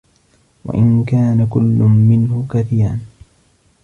وَإِنْ 0.65 1.05
كَانَ 1.05 1.47
كُلٌّ 1.49 1.77
مِنْهُ 1.83 2.45
كَثِيرًا 2.49 2.99